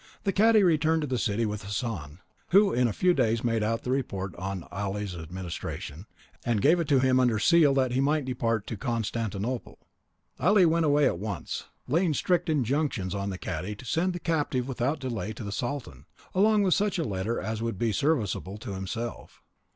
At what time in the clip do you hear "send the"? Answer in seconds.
13.85-14.19